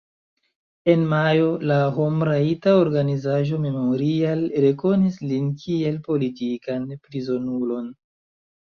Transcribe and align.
En 0.93 1.03
majo 1.11 1.51
la 1.71 1.77
homrajta 1.97 2.73
organizaĵo 2.87 3.61
Memorial 3.69 4.43
rekonis 4.67 5.23
lin 5.29 5.55
kiel 5.63 6.03
politikan 6.11 6.91
prizonulon. 7.07 7.97